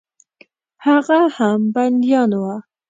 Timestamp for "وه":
2.41-2.55